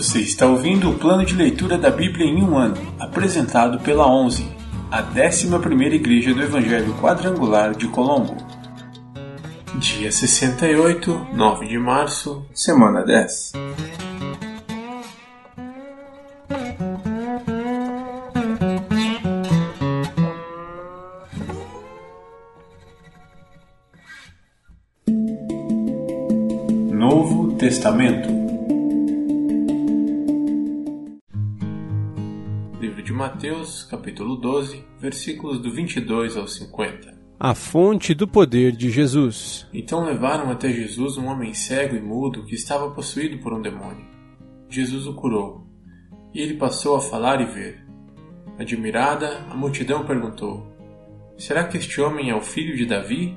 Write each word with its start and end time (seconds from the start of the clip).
Você 0.00 0.20
está 0.20 0.46
ouvindo 0.46 0.88
o 0.88 0.94
plano 0.98 1.26
de 1.26 1.34
leitura 1.34 1.76
da 1.76 1.90
Bíblia 1.90 2.24
em 2.24 2.42
um 2.42 2.56
ano, 2.56 2.74
apresentado 2.98 3.78
pela 3.80 4.10
11, 4.10 4.50
a 4.90 5.02
11ª 5.02 5.92
Igreja 5.92 6.32
do 6.32 6.40
Evangelho 6.40 6.94
Quadrangular 6.94 7.74
de 7.76 7.86
Colombo. 7.86 8.34
Dia 9.74 10.10
68, 10.10 11.26
9 11.34 11.66
de 11.68 11.78
março, 11.78 12.46
semana 12.54 13.04
10. 13.04 13.52
Novo 26.90 27.52
Testamento 27.58 28.39
Livro 32.80 33.02
de 33.02 33.12
Mateus, 33.12 33.82
capítulo 33.82 34.36
12, 34.36 34.82
versículos 34.98 35.60
do 35.60 35.70
22 35.70 36.34
ao 36.34 36.48
50. 36.48 37.14
A 37.38 37.54
fonte 37.54 38.14
do 38.14 38.26
poder 38.26 38.72
de 38.72 38.88
Jesus. 38.88 39.68
Então 39.70 40.02
levaram 40.02 40.50
até 40.50 40.72
Jesus 40.72 41.18
um 41.18 41.26
homem 41.26 41.52
cego 41.52 41.94
e 41.94 42.00
mudo 42.00 42.46
que 42.46 42.54
estava 42.54 42.90
possuído 42.90 43.36
por 43.42 43.52
um 43.52 43.60
demônio. 43.60 44.06
Jesus 44.70 45.06
o 45.06 45.12
curou, 45.12 45.66
e 46.32 46.40
ele 46.40 46.54
passou 46.54 46.96
a 46.96 47.02
falar 47.02 47.42
e 47.42 47.44
ver. 47.44 47.84
Admirada, 48.58 49.44
a 49.50 49.54
multidão 49.54 50.06
perguntou: 50.06 50.66
Será 51.36 51.64
que 51.64 51.76
este 51.76 52.00
homem 52.00 52.30
é 52.30 52.34
o 52.34 52.40
filho 52.40 52.74
de 52.74 52.86
Davi? 52.86 53.36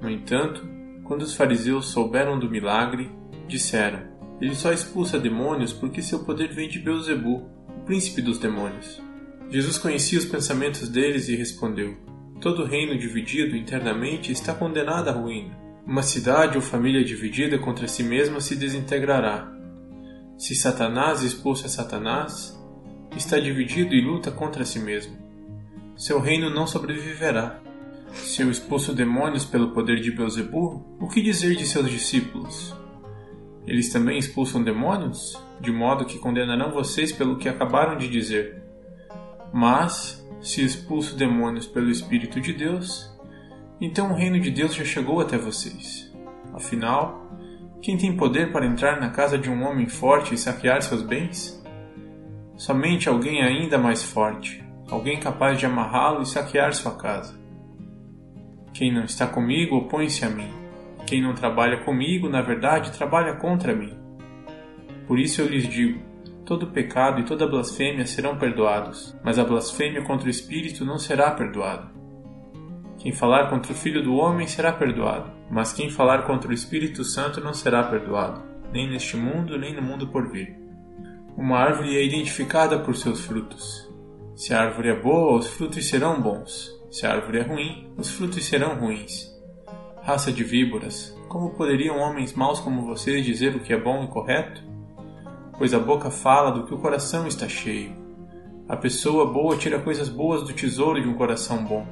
No 0.00 0.08
entanto, 0.08 0.64
quando 1.02 1.22
os 1.22 1.34
fariseus 1.34 1.88
souberam 1.88 2.38
do 2.38 2.48
milagre, 2.48 3.10
disseram: 3.48 4.04
Ele 4.40 4.54
só 4.54 4.72
expulsa 4.72 5.18
demônios 5.18 5.72
porque 5.72 6.00
seu 6.00 6.20
poder 6.24 6.54
vem 6.54 6.68
de 6.68 6.78
Beuzebu, 6.78 7.50
o 7.61 7.61
príncipe 7.84 8.22
dos 8.22 8.38
demônios. 8.38 9.02
Jesus 9.50 9.76
conhecia 9.76 10.18
os 10.18 10.24
pensamentos 10.24 10.88
deles 10.88 11.28
e 11.28 11.36
respondeu: 11.36 11.96
Todo 12.40 12.64
reino 12.64 12.98
dividido 12.98 13.56
internamente 13.56 14.32
está 14.32 14.54
condenado 14.54 15.08
à 15.08 15.12
ruína. 15.12 15.60
Uma 15.86 16.02
cidade 16.02 16.56
ou 16.56 16.62
família 16.62 17.04
dividida 17.04 17.58
contra 17.58 17.88
si 17.88 18.02
mesma 18.02 18.40
se 18.40 18.56
desintegrará. 18.56 19.52
Se 20.38 20.54
Satanás 20.54 21.22
expulsa 21.22 21.68
Satanás, 21.68 22.58
está 23.16 23.38
dividido 23.38 23.94
e 23.94 24.00
luta 24.00 24.30
contra 24.30 24.64
si 24.64 24.78
mesmo. 24.78 25.16
Seu 25.96 26.20
reino 26.20 26.48
não 26.48 26.66
sobreviverá. 26.66 27.60
Se 28.12 28.42
eu 28.42 28.50
expulso 28.50 28.94
demônios 28.94 29.44
pelo 29.44 29.72
poder 29.72 30.00
de 30.00 30.10
Beuzebu, 30.10 30.84
o 31.00 31.08
que 31.08 31.22
dizer 31.22 31.56
de 31.56 31.66
seus 31.66 31.90
discípulos? 31.90 32.74
Eles 33.66 33.90
também 33.92 34.18
expulsam 34.18 34.62
demônios, 34.62 35.40
de 35.60 35.70
modo 35.70 36.04
que 36.04 36.18
condenarão 36.18 36.72
vocês 36.72 37.12
pelo 37.12 37.36
que 37.36 37.48
acabaram 37.48 37.96
de 37.96 38.08
dizer. 38.08 38.60
Mas, 39.52 40.26
se 40.40 40.64
expulso 40.64 41.16
demônios 41.16 41.66
pelo 41.66 41.90
Espírito 41.90 42.40
de 42.40 42.52
Deus, 42.52 43.10
então 43.80 44.10
o 44.10 44.14
reino 44.14 44.40
de 44.40 44.50
Deus 44.50 44.74
já 44.74 44.84
chegou 44.84 45.20
até 45.20 45.38
vocês. 45.38 46.12
Afinal, 46.52 47.30
quem 47.80 47.96
tem 47.96 48.16
poder 48.16 48.50
para 48.50 48.66
entrar 48.66 49.00
na 49.00 49.10
casa 49.10 49.38
de 49.38 49.48
um 49.48 49.62
homem 49.64 49.86
forte 49.86 50.34
e 50.34 50.38
saquear 50.38 50.82
seus 50.82 51.02
bens? 51.02 51.62
Somente 52.56 53.08
alguém 53.08 53.42
ainda 53.42 53.78
mais 53.78 54.02
forte, 54.02 54.64
alguém 54.90 55.20
capaz 55.20 55.58
de 55.58 55.66
amarrá-lo 55.66 56.22
e 56.22 56.26
saquear 56.26 56.72
sua 56.74 56.96
casa. 56.96 57.40
Quem 58.72 58.92
não 58.92 59.04
está 59.04 59.26
comigo 59.26 59.76
opõe-se 59.76 60.24
a 60.24 60.30
mim 60.30 60.61
quem 61.12 61.20
não 61.20 61.34
trabalha 61.34 61.84
comigo, 61.84 62.26
na 62.26 62.40
verdade, 62.40 62.96
trabalha 62.96 63.36
contra 63.36 63.76
mim. 63.76 63.94
Por 65.06 65.18
isso 65.18 65.42
eu 65.42 65.46
lhes 65.46 65.68
digo: 65.68 66.00
todo 66.42 66.68
pecado 66.68 67.20
e 67.20 67.24
toda 67.24 67.46
blasfêmia 67.46 68.06
serão 68.06 68.38
perdoados, 68.38 69.14
mas 69.22 69.38
a 69.38 69.44
blasfêmia 69.44 70.02
contra 70.04 70.26
o 70.26 70.30
Espírito 70.30 70.86
não 70.86 70.96
será 70.98 71.30
perdoada. 71.32 71.90
Quem 72.96 73.12
falar 73.12 73.50
contra 73.50 73.72
o 73.72 73.74
Filho 73.74 74.02
do 74.02 74.14
Homem 74.14 74.46
será 74.46 74.72
perdoado, 74.72 75.30
mas 75.50 75.74
quem 75.74 75.90
falar 75.90 76.22
contra 76.22 76.50
o 76.50 76.54
Espírito 76.54 77.04
Santo 77.04 77.42
não 77.42 77.52
será 77.52 77.82
perdoado, 77.82 78.42
nem 78.72 78.88
neste 78.88 79.18
mundo, 79.18 79.58
nem 79.58 79.74
no 79.74 79.82
mundo 79.82 80.08
por 80.08 80.30
vir. 80.30 80.56
Uma 81.36 81.58
árvore 81.58 81.94
é 81.94 82.02
identificada 82.02 82.78
por 82.78 82.96
seus 82.96 83.22
frutos. 83.22 83.86
Se 84.34 84.54
a 84.54 84.62
árvore 84.62 84.88
é 84.88 84.98
boa, 84.98 85.36
os 85.38 85.48
frutos 85.48 85.86
serão 85.86 86.22
bons. 86.22 86.70
Se 86.90 87.04
a 87.04 87.12
árvore 87.12 87.40
é 87.40 87.42
ruim, 87.42 87.92
os 87.98 88.10
frutos 88.10 88.42
serão 88.46 88.76
ruins. 88.76 89.31
Raça 90.04 90.32
de 90.32 90.42
víboras, 90.42 91.16
como 91.28 91.50
poderiam 91.50 91.96
homens 91.98 92.32
maus 92.32 92.58
como 92.58 92.84
vocês 92.84 93.24
dizer 93.24 93.54
o 93.54 93.60
que 93.60 93.72
é 93.72 93.78
bom 93.78 94.02
e 94.02 94.08
correto? 94.08 94.60
Pois 95.56 95.72
a 95.72 95.78
boca 95.78 96.10
fala 96.10 96.50
do 96.50 96.66
que 96.66 96.74
o 96.74 96.78
coração 96.78 97.24
está 97.24 97.48
cheio. 97.48 97.94
A 98.68 98.76
pessoa 98.76 99.32
boa 99.32 99.56
tira 99.56 99.78
coisas 99.78 100.08
boas 100.08 100.42
do 100.42 100.52
tesouro 100.52 101.00
de 101.00 101.08
um 101.08 101.14
coração 101.14 101.64
bom, 101.64 101.86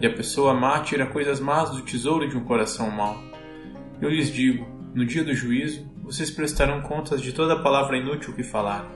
e 0.00 0.06
a 0.06 0.12
pessoa 0.12 0.52
má 0.52 0.80
tira 0.80 1.06
coisas 1.06 1.38
más 1.38 1.70
do 1.70 1.82
tesouro 1.82 2.28
de 2.28 2.36
um 2.36 2.42
coração 2.42 2.90
mau. 2.90 3.16
Eu 4.00 4.10
lhes 4.10 4.32
digo: 4.32 4.66
no 4.92 5.06
dia 5.06 5.22
do 5.22 5.32
juízo, 5.32 5.88
vocês 6.02 6.32
prestarão 6.32 6.82
contas 6.82 7.22
de 7.22 7.32
toda 7.32 7.62
palavra 7.62 7.96
inútil 7.96 8.34
que 8.34 8.42
falar. 8.42 8.90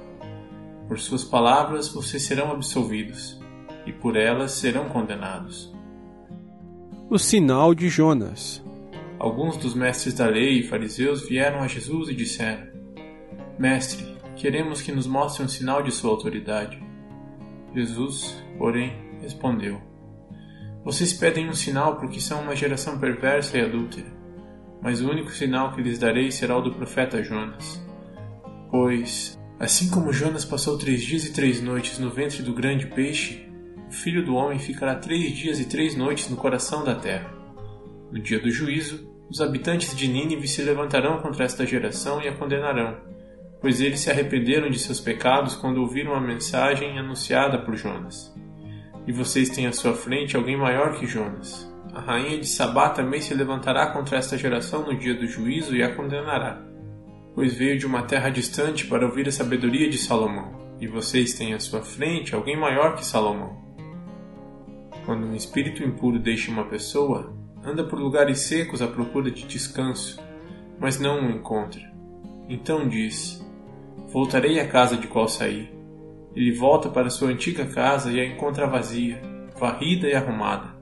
Por 0.89 0.99
suas 0.99 1.23
palavras 1.23 1.87
vocês 1.87 2.25
serão 2.25 2.51
absolvidos, 2.51 3.41
e 3.87 3.93
por 3.93 4.17
elas 4.17 4.51
serão 4.51 4.89
condenados 4.89 5.76
o 7.09 7.19
sinal 7.19 7.73
de 7.73 7.89
Jonas. 7.89 8.65
Alguns 9.17 9.57
dos 9.57 9.75
mestres 9.75 10.13
da 10.13 10.27
lei 10.27 10.59
e 10.59 10.63
fariseus 10.65 11.27
vieram 11.27 11.63
a 11.63 11.69
Jesus 11.69 12.09
e 12.09 12.15
disseram: 12.15 12.67
Mestre, 13.57 14.17
queremos 14.35 14.83
que 14.83 14.91
nos 14.91 15.07
mostre 15.07 15.45
um 15.45 15.49
sinal 15.49 15.83
de 15.83 15.93
sua 15.93 16.11
autoridade. 16.11 16.83
Jesus, 17.73 18.43
porém, 18.59 18.93
respondeu: 19.23 19.81
Vocês 20.85 21.13
pedem 21.13 21.49
um 21.49 21.55
sinal 21.55 21.97
porque 21.97 22.21
são 22.21 22.43
uma 22.43 22.57
geração 22.57 22.99
perversa 22.99 23.57
e 23.57 23.61
adúltera, 23.61 24.13
mas 24.83 25.01
o 25.01 25.09
único 25.09 25.31
sinal 25.31 25.73
que 25.73 25.83
lhes 25.83 26.01
darei 26.01 26.33
será 26.33 26.59
o 26.59 26.63
do 26.63 26.75
profeta 26.75 27.23
Jonas. 27.23 27.81
Pois, 28.69 29.39
assim 29.61 29.91
como 29.91 30.13
Jonas 30.13 30.45
passou 30.45 30.77
três 30.77 31.03
dias 31.03 31.25
e 31.25 31.33
três 31.33 31.63
noites 31.63 32.01
no 32.01 32.11
ventre 32.11 32.43
do 32.43 32.53
grande 32.53 32.89
peixe, 32.89 33.46
o 33.89 33.93
filho 33.93 34.25
do 34.25 34.35
homem 34.35 34.59
ficará 34.59 34.95
três 34.97 35.33
dias 35.33 35.61
e 35.61 35.65
três 35.65 35.97
noites 35.97 36.29
no 36.29 36.37
coração 36.37 36.85
da 36.85 36.95
terra. 36.95 37.31
No 38.11 38.21
dia 38.21 38.39
do 38.39 38.51
juízo, 38.51 39.09
os 39.29 39.41
habitantes 39.41 39.95
de 39.97 40.09
Nínive 40.09 40.47
se 40.47 40.63
levantarão 40.63 41.21
contra 41.21 41.45
esta 41.45 41.67
geração 41.67 42.23
e 42.23 42.29
a 42.29 42.33
condenarão, 42.33 42.97
pois 43.61 43.81
eles 43.81 44.01
se 44.01 44.11
arrependeram 44.11 44.71
de 44.71 44.79
seus 44.79 45.01
pecados 45.01 45.57
quando 45.57 45.81
ouviram 45.81 46.15
a 46.15 46.21
mensagem 46.21 46.99
anunciada 46.99 47.59
por 47.59 47.77
Jonas. 47.77 48.33
E 49.07 49.13
vocês 49.13 49.51
têm 49.51 49.67
à 49.67 49.73
sua 49.73 49.95
frente 49.95 50.37
alguém 50.37 50.57
maior 50.57 50.99
que 50.99 51.07
Jonas. 51.07 51.73
A 51.95 52.01
rainha 52.01 52.39
de 52.39 52.47
Sabá 52.47 52.91
também 52.91 53.21
se 53.21 53.35
levantará 53.35 53.87
contra 53.93 54.19
esta 54.19 54.37
geração 54.37 54.85
no 54.85 54.97
dia 54.97 55.15
do 55.15 55.27
juízo 55.27 55.75
e 55.75 55.83
a 55.83 55.95
condenará, 55.95 56.63
pois 57.35 57.55
veio 57.55 57.79
de 57.79 57.87
uma 57.87 58.03
terra 58.03 58.31
distante 58.31 58.87
para 58.87 59.07
ouvir 59.07 59.29
a 59.29 59.33
sabedoria 59.33 59.89
de 59.89 59.99
Salomão. 59.99 60.77
E 60.81 60.87
vocês 60.87 61.35
têm 61.35 61.55
à 61.55 61.59
sua 61.59 61.83
frente 61.83 62.35
alguém 62.35 62.57
maior 62.57 62.97
que 62.97 63.07
Salomão. 63.07 63.66
Quando 65.07 65.25
um 65.25 65.37
espírito 65.37 65.85
impuro 65.85 66.19
deixa 66.19 66.51
uma 66.51 66.65
pessoa, 66.65 67.33
anda 67.65 67.85
por 67.85 67.97
lugares 67.97 68.41
secos 68.41 68.83
à 68.83 68.89
procura 68.89 69.31
de 69.31 69.47
descanso, 69.47 70.21
mas 70.81 70.99
não 70.99 71.25
o 71.25 71.31
encontra. 71.31 71.81
Então 72.49 72.89
diz: 72.89 73.41
Voltarei 74.13 74.59
à 74.59 74.67
casa 74.67 74.97
de 74.97 75.07
qual 75.07 75.29
saí. 75.29 75.71
Ele 76.35 76.51
volta 76.51 76.89
para 76.89 77.09
sua 77.09 77.29
antiga 77.29 77.65
casa 77.67 78.11
e 78.11 78.21
a 78.21 78.27
encontra 78.27 78.67
vazia, 78.67 79.23
varrida 79.57 80.09
e 80.09 80.15
arrumada. 80.15 80.75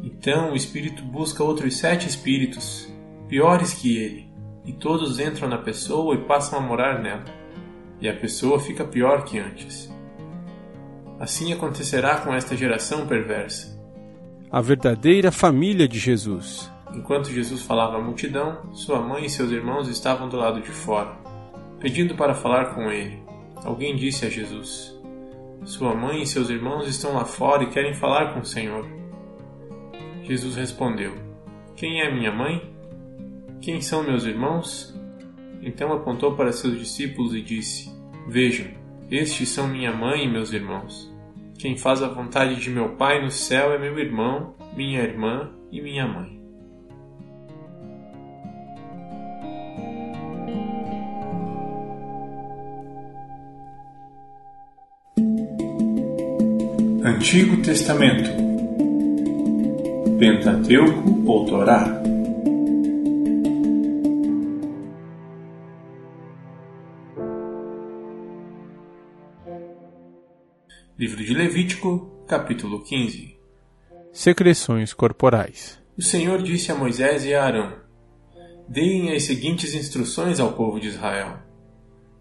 Então 0.00 0.52
o 0.52 0.56
espírito 0.56 1.02
busca 1.02 1.42
outros 1.42 1.76
sete 1.76 2.08
espíritos, 2.08 2.88
piores 3.28 3.74
que 3.74 3.98
ele, 3.98 4.30
e 4.64 4.72
todos 4.72 5.18
entram 5.18 5.48
na 5.48 5.58
pessoa 5.58 6.14
e 6.14 6.24
passam 6.24 6.60
a 6.60 6.62
morar 6.62 7.02
nela. 7.02 7.24
E 8.00 8.08
a 8.08 8.14
pessoa 8.14 8.60
fica 8.60 8.84
pior 8.84 9.24
que 9.24 9.40
antes. 9.40 9.89
Assim 11.20 11.52
acontecerá 11.52 12.16
com 12.16 12.32
esta 12.32 12.56
geração 12.56 13.06
perversa. 13.06 13.78
A 14.50 14.62
verdadeira 14.62 15.30
família 15.30 15.86
de 15.86 15.98
Jesus. 15.98 16.72
Enquanto 16.94 17.30
Jesus 17.30 17.60
falava 17.60 17.98
à 17.98 18.00
multidão, 18.00 18.72
sua 18.72 19.02
mãe 19.02 19.26
e 19.26 19.30
seus 19.30 19.50
irmãos 19.50 19.86
estavam 19.86 20.30
do 20.30 20.38
lado 20.38 20.62
de 20.62 20.70
fora, 20.70 21.14
pedindo 21.78 22.14
para 22.14 22.34
falar 22.34 22.74
com 22.74 22.90
ele. 22.90 23.22
Alguém 23.62 23.94
disse 23.94 24.24
a 24.24 24.30
Jesus: 24.30 24.98
Sua 25.62 25.94
mãe 25.94 26.22
e 26.22 26.26
seus 26.26 26.48
irmãos 26.48 26.88
estão 26.88 27.12
lá 27.12 27.26
fora 27.26 27.64
e 27.64 27.70
querem 27.70 27.92
falar 27.92 28.32
com 28.32 28.40
o 28.40 28.46
Senhor. 28.46 28.88
Jesus 30.22 30.56
respondeu: 30.56 31.12
Quem 31.76 32.00
é 32.00 32.10
minha 32.10 32.32
mãe? 32.32 32.74
Quem 33.60 33.82
são 33.82 34.02
meus 34.02 34.24
irmãos? 34.24 34.98
Então 35.60 35.92
apontou 35.92 36.34
para 36.34 36.50
seus 36.50 36.78
discípulos 36.78 37.34
e 37.34 37.42
disse: 37.42 37.94
Vejam, 38.26 38.68
estes 39.10 39.50
são 39.50 39.68
minha 39.68 39.92
mãe 39.92 40.24
e 40.24 40.30
meus 40.30 40.50
irmãos. 40.50 41.09
Quem 41.60 41.76
faz 41.76 42.02
a 42.02 42.08
vontade 42.08 42.56
de 42.56 42.70
meu 42.70 42.96
Pai 42.96 43.22
no 43.22 43.30
céu 43.30 43.74
é 43.74 43.78
meu 43.78 43.98
irmão, 43.98 44.54
minha 44.74 45.02
irmã 45.02 45.50
e 45.70 45.82
minha 45.82 46.08
mãe. 46.08 46.40
Antigo 57.04 57.60
Testamento 57.62 58.30
Pentateuco 60.18 61.30
ou 61.30 61.44
Torá 61.44 62.02
de 71.30 71.36
Levítico, 71.36 72.24
capítulo 72.26 72.82
15 72.82 73.38
Secreções 74.12 74.92
corporais 74.92 75.80
O 75.96 76.02
Senhor 76.02 76.42
disse 76.42 76.72
a 76.72 76.74
Moisés 76.74 77.24
e 77.24 77.32
a 77.32 77.44
Arão: 77.44 77.72
Deem 78.68 79.14
as 79.14 79.22
seguintes 79.22 79.72
instruções 79.72 80.40
ao 80.40 80.54
povo 80.54 80.80
de 80.80 80.88
Israel. 80.88 81.38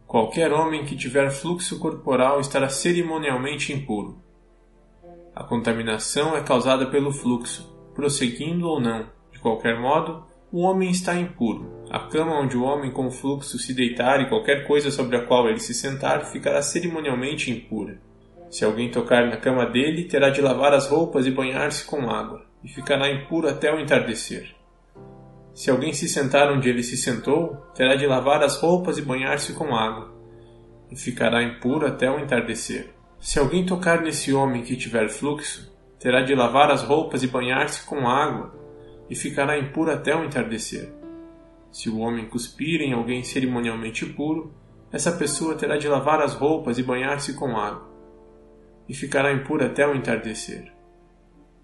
Qualquer 0.05 0.53
homem 0.53 0.85
que 0.85 0.95
tiver 0.95 1.31
fluxo 1.31 1.79
corporal 1.79 2.39
estará 2.39 2.69
cerimonialmente 2.69 3.73
impuro. 3.73 4.21
A 5.33 5.43
contaminação 5.43 6.37
é 6.37 6.43
causada 6.43 6.85
pelo 6.85 7.11
fluxo, 7.11 7.67
prosseguindo 7.95 8.67
ou 8.67 8.79
não. 8.79 9.09
De 9.31 9.39
qualquer 9.39 9.81
modo, 9.81 10.23
o 10.51 10.59
homem 10.59 10.91
está 10.91 11.15
impuro. 11.15 11.83
A 11.89 11.97
cama 11.97 12.39
onde 12.39 12.55
o 12.55 12.61
homem 12.61 12.91
com 12.91 13.09
fluxo 13.09 13.57
se 13.57 13.73
deitar 13.73 14.21
e 14.21 14.29
qualquer 14.29 14.67
coisa 14.67 14.91
sobre 14.91 15.17
a 15.17 15.25
qual 15.25 15.49
ele 15.49 15.59
se 15.59 15.73
sentar 15.73 16.27
ficará 16.27 16.61
cerimonialmente 16.61 17.49
impura. 17.49 18.07
Se 18.49 18.65
alguém 18.65 18.89
tocar 18.89 19.27
na 19.27 19.37
cama 19.37 19.67
dele, 19.67 20.05
terá 20.05 20.31
de 20.31 20.41
lavar 20.41 20.73
as 20.73 20.87
roupas 20.87 21.27
e 21.27 21.31
banhar-se 21.31 21.85
com 21.85 22.09
água, 22.09 22.43
e 22.63 22.67
ficará 22.67 23.07
impuro 23.07 23.47
até 23.47 23.71
o 23.71 23.79
entardecer. 23.79 24.55
Se 25.53 25.69
alguém 25.69 25.93
se 25.93 26.09
sentar 26.09 26.51
onde 26.51 26.67
ele 26.67 26.81
se 26.81 26.97
sentou, 26.97 27.57
terá 27.75 27.95
de 27.95 28.07
lavar 28.07 28.41
as 28.41 28.57
roupas 28.57 28.97
e 28.97 29.03
banhar-se 29.03 29.53
com 29.53 29.75
água, 29.75 30.11
e 30.91 30.95
ficará 30.95 31.43
impuro 31.43 31.85
até 31.85 32.09
o 32.09 32.19
entardecer. 32.19 32.91
Se 33.19 33.37
alguém 33.37 33.67
tocar 33.67 34.01
nesse 34.01 34.33
homem 34.33 34.63
que 34.63 34.75
tiver 34.75 35.09
fluxo, 35.09 35.71
terá 35.99 36.21
de 36.21 36.33
lavar 36.33 36.71
as 36.71 36.81
roupas 36.81 37.21
e 37.21 37.27
banhar-se 37.27 37.85
com 37.85 38.07
água, 38.07 38.51
e 39.07 39.15
ficará 39.15 39.59
impuro 39.59 39.91
até 39.91 40.15
o 40.15 40.23
entardecer. 40.23 40.91
Se 41.71 41.87
o 41.87 41.99
homem 41.99 42.25
cuspir 42.25 42.81
em 42.81 42.93
alguém 42.93 43.23
cerimonialmente 43.23 44.07
puro, 44.07 44.51
essa 44.91 45.11
pessoa 45.11 45.53
terá 45.53 45.77
de 45.77 45.87
lavar 45.87 46.19
as 46.19 46.33
roupas 46.33 46.79
e 46.79 46.83
banhar-se 46.83 47.33
com 47.33 47.55
água 47.55 47.89
e 48.89 48.93
ficará 48.95 49.31
impura 49.31 49.67
até 49.67 49.87
o 49.87 49.95
entardecer. 49.95 50.73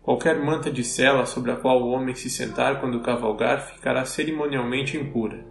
Qualquer 0.03 0.37
manta 0.37 0.69
de 0.69 0.83
sela 0.83 1.25
sobre 1.25 1.51
a 1.51 1.55
qual 1.55 1.81
o 1.81 1.89
homem 1.89 2.13
se 2.13 2.29
sentar 2.29 2.79
quando 2.79 3.01
cavalgar 3.01 3.65
ficará 3.65 4.05
cerimonialmente 4.05 4.95
impura. 4.95 5.43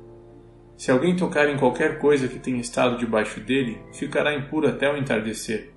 Se 0.77 0.93
alguém 0.93 1.17
tocar 1.17 1.49
em 1.49 1.59
qualquer 1.59 1.99
coisa 1.99 2.29
que 2.29 2.39
tenha 2.39 2.61
estado 2.61 2.97
debaixo 2.97 3.41
dele, 3.41 3.83
ficará 3.93 4.33
impuro 4.33 4.69
até 4.69 4.89
o 4.89 4.97
entardecer. 4.97 5.75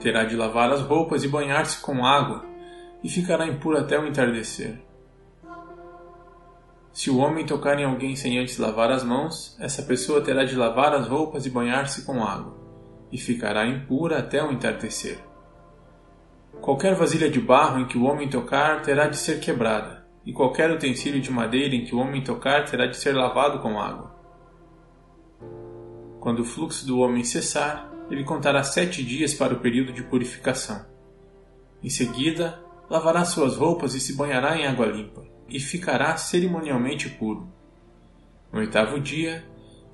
Terá 0.00 0.24
de 0.24 0.34
lavar 0.34 0.72
as 0.72 0.80
roupas 0.80 1.22
e 1.22 1.28
banhar-se 1.28 1.80
com 1.80 2.04
água, 2.04 2.44
e 3.04 3.08
ficará 3.08 3.46
impuro 3.46 3.78
até 3.78 3.96
o 3.98 4.06
entardecer. 4.06 4.80
Se 6.92 7.08
o 7.08 7.18
homem 7.18 7.46
tocar 7.46 7.78
em 7.78 7.84
alguém 7.84 8.16
sem 8.16 8.38
antes 8.38 8.58
lavar 8.58 8.90
as 8.90 9.04
mãos, 9.04 9.56
essa 9.60 9.82
pessoa 9.82 10.20
terá 10.20 10.44
de 10.44 10.56
lavar 10.56 10.92
as 10.92 11.06
roupas 11.06 11.46
e 11.46 11.50
banhar-se 11.50 12.04
com 12.04 12.22
água 12.22 12.61
e 13.12 13.18
ficará 13.18 13.66
impura 13.66 14.18
até 14.18 14.42
o 14.42 14.50
entardecer. 14.50 15.18
Qualquer 16.62 16.94
vasilha 16.94 17.30
de 17.30 17.40
barro 17.40 17.80
em 17.80 17.86
que 17.86 17.98
o 17.98 18.04
homem 18.04 18.30
tocar 18.30 18.80
terá 18.82 19.06
de 19.06 19.18
ser 19.18 19.38
quebrada, 19.38 20.06
e 20.24 20.32
qualquer 20.32 20.70
utensílio 20.70 21.20
de 21.20 21.30
madeira 21.30 21.74
em 21.74 21.84
que 21.84 21.94
o 21.94 21.98
homem 21.98 22.24
tocar 22.24 22.64
terá 22.64 22.86
de 22.86 22.96
ser 22.96 23.14
lavado 23.14 23.58
com 23.60 23.78
água. 23.78 24.16
Quando 26.20 26.40
o 26.40 26.44
fluxo 26.44 26.86
do 26.86 27.00
homem 27.00 27.24
cessar, 27.24 27.92
ele 28.10 28.24
contará 28.24 28.62
sete 28.62 29.04
dias 29.04 29.34
para 29.34 29.54
o 29.54 29.60
período 29.60 29.92
de 29.92 30.02
purificação. 30.02 30.86
Em 31.82 31.90
seguida, 31.90 32.62
lavará 32.88 33.24
suas 33.24 33.56
roupas 33.56 33.94
e 33.94 34.00
se 34.00 34.14
banhará 34.14 34.56
em 34.56 34.66
água 34.66 34.86
limpa, 34.86 35.24
e 35.48 35.58
ficará 35.58 36.16
cerimonialmente 36.16 37.08
puro. 37.08 37.52
No 38.52 38.60
oitavo 38.60 39.00
dia, 39.00 39.44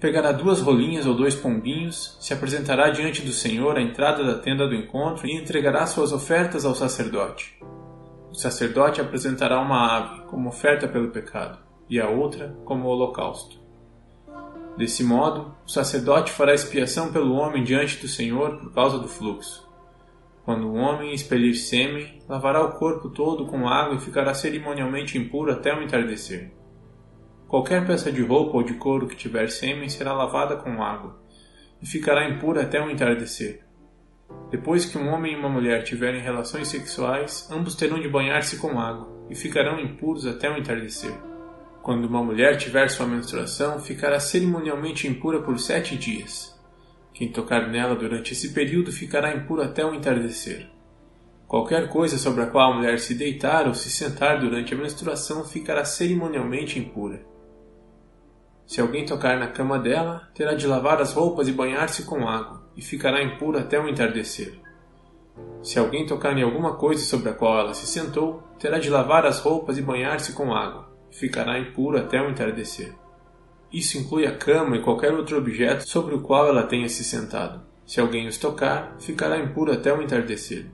pegará 0.00 0.30
duas 0.30 0.60
rolinhas 0.60 1.06
ou 1.06 1.14
dois 1.14 1.34
pombinhos, 1.34 2.16
se 2.20 2.32
apresentará 2.32 2.90
diante 2.90 3.22
do 3.22 3.32
Senhor 3.32 3.76
à 3.76 3.82
entrada 3.82 4.22
da 4.24 4.38
tenda 4.38 4.66
do 4.66 4.74
encontro 4.74 5.26
e 5.26 5.36
entregará 5.36 5.86
suas 5.86 6.12
ofertas 6.12 6.64
ao 6.64 6.74
sacerdote. 6.74 7.58
O 8.30 8.34
sacerdote 8.34 9.00
apresentará 9.00 9.60
uma 9.60 9.96
ave 9.96 10.22
como 10.26 10.48
oferta 10.48 10.86
pelo 10.86 11.10
pecado 11.10 11.58
e 11.90 12.00
a 12.00 12.08
outra 12.08 12.56
como 12.64 12.86
holocausto. 12.86 13.58
Desse 14.76 15.02
modo, 15.02 15.52
o 15.66 15.70
sacerdote 15.70 16.30
fará 16.30 16.54
expiação 16.54 17.12
pelo 17.12 17.34
homem 17.34 17.64
diante 17.64 17.96
do 17.96 18.06
Senhor 18.06 18.58
por 18.58 18.72
causa 18.72 18.98
do 18.98 19.08
fluxo. 19.08 19.66
Quando 20.44 20.68
o 20.68 20.74
homem 20.76 21.12
expelir 21.12 21.56
sêmen, 21.56 22.22
lavará 22.28 22.64
o 22.64 22.72
corpo 22.72 23.10
todo 23.10 23.46
com 23.46 23.68
água 23.68 23.96
e 23.96 24.00
ficará 24.00 24.32
cerimonialmente 24.32 25.18
impuro 25.18 25.50
até 25.50 25.74
o 25.74 25.82
entardecer. 25.82 26.52
Qualquer 27.48 27.86
peça 27.86 28.12
de 28.12 28.20
roupa 28.20 28.58
ou 28.58 28.62
de 28.62 28.74
couro 28.74 29.08
que 29.08 29.16
tiver 29.16 29.48
sêmen 29.48 29.88
será 29.88 30.12
lavada 30.12 30.54
com 30.56 30.82
água, 30.82 31.18
e 31.80 31.86
ficará 31.86 32.28
impura 32.28 32.60
até 32.60 32.78
o 32.78 32.90
entardecer. 32.90 33.64
Depois 34.50 34.84
que 34.84 34.98
um 34.98 35.08
homem 35.08 35.32
e 35.32 35.36
uma 35.36 35.48
mulher 35.48 35.82
tiverem 35.82 36.20
relações 36.20 36.68
sexuais, 36.68 37.48
ambos 37.50 37.74
terão 37.74 37.98
de 37.98 38.06
banhar-se 38.06 38.58
com 38.58 38.78
água, 38.78 39.08
e 39.30 39.34
ficarão 39.34 39.80
impuros 39.80 40.26
até 40.26 40.50
o 40.50 40.58
entardecer. 40.58 41.14
Quando 41.82 42.04
uma 42.04 42.22
mulher 42.22 42.58
tiver 42.58 42.90
sua 42.90 43.06
menstruação, 43.06 43.80
ficará 43.80 44.20
cerimonialmente 44.20 45.08
impura 45.08 45.40
por 45.40 45.58
sete 45.58 45.96
dias. 45.96 46.54
Quem 47.14 47.32
tocar 47.32 47.70
nela 47.70 47.96
durante 47.96 48.34
esse 48.34 48.52
período 48.52 48.92
ficará 48.92 49.34
impuro 49.34 49.62
até 49.62 49.86
o 49.86 49.94
entardecer. 49.94 50.68
Qualquer 51.46 51.88
coisa 51.88 52.18
sobre 52.18 52.42
a 52.42 52.46
qual 52.46 52.72
a 52.72 52.76
mulher 52.76 52.98
se 52.98 53.14
deitar 53.14 53.66
ou 53.66 53.72
se 53.72 53.88
sentar 53.88 54.38
durante 54.38 54.74
a 54.74 54.76
menstruação 54.76 55.46
ficará 55.46 55.82
cerimonialmente 55.82 56.78
impura. 56.78 57.27
Se 58.68 58.82
alguém 58.82 59.06
tocar 59.06 59.38
na 59.38 59.46
cama 59.46 59.78
dela, 59.78 60.28
terá 60.34 60.52
de 60.52 60.66
lavar 60.66 61.00
as 61.00 61.14
roupas 61.14 61.48
e 61.48 61.52
banhar-se 61.52 62.02
com 62.02 62.28
água, 62.28 62.62
e 62.76 62.82
ficará 62.82 63.22
impura 63.22 63.60
até 63.60 63.80
o 63.80 63.88
entardecer. 63.88 64.60
Se 65.62 65.78
alguém 65.78 66.04
tocar 66.04 66.36
em 66.36 66.42
alguma 66.42 66.74
coisa 66.74 67.02
sobre 67.02 67.30
a 67.30 67.32
qual 67.32 67.58
ela 67.58 67.72
se 67.72 67.86
sentou, 67.86 68.42
terá 68.58 68.78
de 68.78 68.90
lavar 68.90 69.24
as 69.24 69.40
roupas 69.40 69.78
e 69.78 69.82
banhar-se 69.82 70.34
com 70.34 70.54
água, 70.54 70.86
e 71.10 71.16
ficará 71.16 71.58
impuro 71.58 71.96
até 71.96 72.20
o 72.20 72.28
entardecer. 72.28 72.92
Isso 73.72 73.96
inclui 73.96 74.26
a 74.26 74.36
cama 74.36 74.76
e 74.76 74.82
qualquer 74.82 75.14
outro 75.14 75.38
objeto 75.38 75.88
sobre 75.88 76.14
o 76.14 76.20
qual 76.20 76.46
ela 76.46 76.64
tenha 76.64 76.90
se 76.90 77.02
sentado. 77.02 77.62
Se 77.86 77.98
alguém 78.00 78.28
os 78.28 78.36
tocar, 78.36 78.96
ficará 79.00 79.38
impuro 79.38 79.72
até 79.72 79.94
o 79.94 80.02
entardecer. 80.02 80.66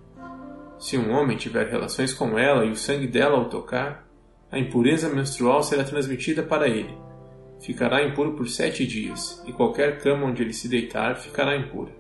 Se 0.81 0.99
um 0.99 1.13
homem 1.13 1.37
tiver 1.37 1.69
relações 1.69 2.13
com 2.13 2.37
ela 2.37 2.65
e 2.65 2.73
o 2.73 2.77
sangue 2.77 3.07
dela 3.07 3.39
o 3.39 3.49
tocar, 3.49 4.05
a 4.51 4.59
impureza 4.59 5.09
menstrual 5.09 5.63
será 5.63 5.85
transmitida 5.85 6.43
para 6.43 6.67
ele, 6.69 7.04
ficará 7.65 8.05
impuro 8.05 8.33
por 8.33 8.47
sete 8.47 8.87
dias, 8.87 9.43
e 9.47 9.53
qualquer 9.53 9.99
cama 9.99 10.27
onde 10.27 10.43
ele 10.43 10.53
se 10.53 10.69
deitar 10.69 11.17
ficará 11.17 11.57
impura. 11.57 11.91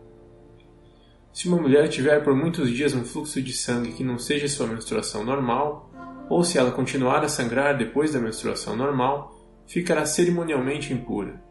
Se 1.32 1.48
uma 1.48 1.56
mulher 1.56 1.88
tiver 1.88 2.22
por 2.22 2.34
muitos 2.34 2.70
dias 2.70 2.94
um 2.94 3.02
fluxo 3.02 3.40
de 3.40 3.52
sangue 3.52 3.92
que 3.92 4.04
não 4.04 4.18
seja 4.18 4.46
sua 4.46 4.66
menstruação 4.66 5.24
normal, 5.24 5.90
ou 6.28 6.44
se 6.44 6.58
ela 6.58 6.70
continuar 6.70 7.24
a 7.24 7.28
sangrar 7.28 7.76
depois 7.76 8.12
da 8.12 8.20
menstruação 8.20 8.76
normal, 8.76 9.34
ficará 9.66 10.04
cerimonialmente 10.04 10.92
impura. 10.92 11.42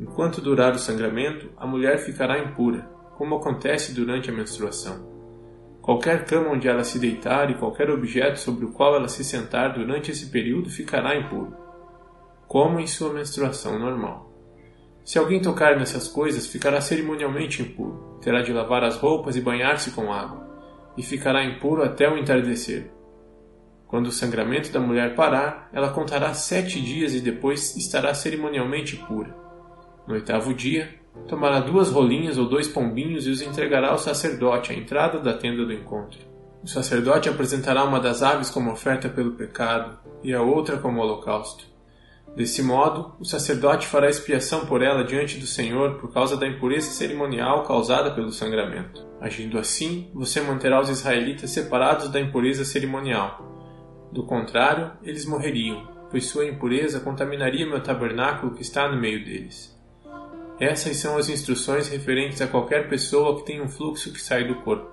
Enquanto 0.00 0.40
durar 0.40 0.74
o 0.74 0.78
sangramento, 0.78 1.50
a 1.58 1.66
mulher 1.66 1.98
ficará 1.98 2.38
impura, 2.38 2.90
como 3.16 3.36
acontece 3.36 3.92
durante 3.92 4.30
a 4.30 4.32
menstruação. 4.32 5.06
Qualquer 5.82 6.24
cama 6.24 6.50
onde 6.50 6.66
ela 6.66 6.82
se 6.82 6.98
deitar 6.98 7.50
e 7.50 7.54
qualquer 7.54 7.90
objeto 7.90 8.40
sobre 8.40 8.64
o 8.64 8.72
qual 8.72 8.96
ela 8.96 9.08
se 9.08 9.22
sentar 9.22 9.74
durante 9.74 10.10
esse 10.10 10.26
período 10.30 10.70
ficará 10.70 11.14
impuro 11.14 11.61
como 12.52 12.78
em 12.78 12.86
sua 12.86 13.14
menstruação 13.14 13.78
normal. 13.78 14.30
Se 15.02 15.18
alguém 15.18 15.40
tocar 15.40 15.74
nessas 15.74 16.06
coisas, 16.06 16.46
ficará 16.46 16.82
cerimonialmente 16.82 17.62
impuro, 17.62 18.18
terá 18.20 18.42
de 18.42 18.52
lavar 18.52 18.84
as 18.84 18.98
roupas 18.98 19.36
e 19.36 19.40
banhar-se 19.40 19.92
com 19.92 20.12
água, 20.12 20.46
e 20.94 21.02
ficará 21.02 21.42
impuro 21.42 21.82
até 21.82 22.06
o 22.06 22.18
entardecer. 22.18 22.90
Quando 23.86 24.08
o 24.08 24.12
sangramento 24.12 24.70
da 24.70 24.78
mulher 24.78 25.14
parar, 25.14 25.70
ela 25.72 25.94
contará 25.94 26.34
sete 26.34 26.78
dias 26.78 27.14
e 27.14 27.20
depois 27.20 27.74
estará 27.74 28.12
cerimonialmente 28.12 28.96
pura. 28.96 29.34
No 30.06 30.12
oitavo 30.12 30.52
dia, 30.52 30.94
tomará 31.26 31.58
duas 31.58 31.88
rolinhas 31.88 32.36
ou 32.36 32.46
dois 32.46 32.68
pombinhos 32.68 33.26
e 33.26 33.30
os 33.30 33.40
entregará 33.40 33.92
ao 33.92 33.98
sacerdote 33.98 34.72
à 34.72 34.74
entrada 34.76 35.18
da 35.18 35.32
tenda 35.32 35.64
do 35.64 35.72
encontro. 35.72 36.20
O 36.62 36.68
sacerdote 36.68 37.30
apresentará 37.30 37.82
uma 37.82 37.98
das 37.98 38.22
aves 38.22 38.50
como 38.50 38.70
oferta 38.70 39.08
pelo 39.08 39.36
pecado 39.36 39.98
e 40.22 40.34
a 40.34 40.42
outra 40.42 40.76
como 40.76 41.00
holocausto. 41.00 41.71
Desse 42.34 42.62
modo, 42.62 43.14
o 43.20 43.24
sacerdote 43.26 43.86
fará 43.86 44.08
expiação 44.08 44.64
por 44.64 44.82
ela 44.82 45.04
diante 45.04 45.38
do 45.38 45.46
Senhor 45.46 45.98
por 45.98 46.12
causa 46.12 46.34
da 46.34 46.46
impureza 46.46 46.90
cerimonial 46.90 47.62
causada 47.64 48.10
pelo 48.10 48.32
sangramento. 48.32 49.06
Agindo 49.20 49.58
assim, 49.58 50.10
você 50.14 50.40
manterá 50.40 50.80
os 50.80 50.88
israelitas 50.88 51.50
separados 51.50 52.08
da 52.08 52.18
impureza 52.18 52.64
cerimonial. 52.64 54.08
Do 54.10 54.24
contrário, 54.24 54.92
eles 55.02 55.26
morreriam, 55.26 55.86
pois 56.10 56.24
sua 56.24 56.46
impureza 56.46 57.00
contaminaria 57.00 57.66
meu 57.66 57.82
tabernáculo 57.82 58.54
que 58.54 58.62
está 58.62 58.90
no 58.90 58.98
meio 58.98 59.22
deles. 59.24 59.78
Essas 60.58 60.96
são 60.96 61.18
as 61.18 61.28
instruções 61.28 61.88
referentes 61.88 62.40
a 62.40 62.46
qualquer 62.46 62.88
pessoa 62.88 63.36
que 63.36 63.46
tem 63.46 63.60
um 63.60 63.68
fluxo 63.68 64.12
que 64.12 64.20
sai 64.20 64.46
do 64.46 64.56
corpo. 64.56 64.90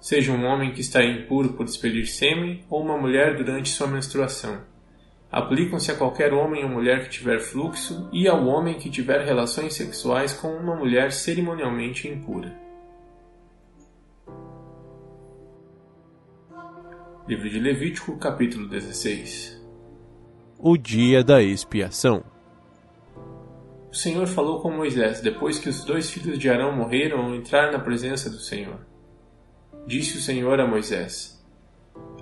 Seja 0.00 0.32
um 0.32 0.44
homem 0.44 0.72
que 0.72 0.80
está 0.80 1.02
impuro 1.02 1.54
por 1.54 1.66
expelir 1.66 2.06
sêmen 2.06 2.64
ou 2.68 2.82
uma 2.82 2.98
mulher 2.98 3.36
durante 3.36 3.70
sua 3.70 3.86
menstruação. 3.86 4.71
Aplicam-se 5.32 5.90
a 5.90 5.96
qualquer 5.96 6.34
homem 6.34 6.62
ou 6.62 6.68
mulher 6.68 7.04
que 7.04 7.08
tiver 7.08 7.40
fluxo 7.40 8.06
e 8.12 8.28
ao 8.28 8.44
homem 8.44 8.76
que 8.78 8.90
tiver 8.90 9.24
relações 9.24 9.72
sexuais 9.72 10.34
com 10.34 10.54
uma 10.54 10.76
mulher 10.76 11.10
cerimonialmente 11.10 12.06
impura. 12.06 12.54
Livro 17.26 17.48
de 17.48 17.58
Levítico, 17.58 18.18
capítulo 18.18 18.68
16 18.68 19.58
O 20.58 20.76
dia 20.76 21.24
da 21.24 21.42
expiação. 21.42 22.22
O 23.90 23.94
Senhor 23.94 24.26
falou 24.26 24.60
com 24.60 24.70
Moisés 24.70 25.22
depois 25.22 25.58
que 25.58 25.70
os 25.70 25.82
dois 25.82 26.10
filhos 26.10 26.38
de 26.38 26.50
Arão 26.50 26.76
morreram 26.76 27.24
ao 27.24 27.34
entrar 27.34 27.72
na 27.72 27.78
presença 27.78 28.28
do 28.28 28.38
Senhor. 28.38 28.80
Disse 29.86 30.18
o 30.18 30.20
Senhor 30.20 30.60
a 30.60 30.66
Moisés: 30.66 31.41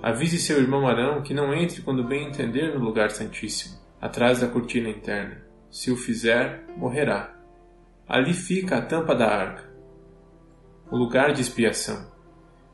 Avise 0.01 0.39
seu 0.39 0.59
irmão 0.59 0.87
Arão 0.87 1.21
que 1.21 1.33
não 1.33 1.53
entre 1.53 1.81
quando 1.81 2.03
bem 2.03 2.27
entender 2.27 2.73
no 2.73 2.83
lugar 2.83 3.11
santíssimo, 3.11 3.79
atrás 4.01 4.39
da 4.39 4.47
cortina 4.47 4.89
interna. 4.89 5.43
Se 5.69 5.91
o 5.91 5.95
fizer, 5.95 6.65
morrerá. 6.75 7.35
Ali 8.07 8.33
fica 8.33 8.77
a 8.77 8.81
tampa 8.81 9.15
da 9.15 9.27
arca, 9.27 9.69
o 10.89 10.97
lugar 10.97 11.31
de 11.31 11.41
expiação 11.41 12.11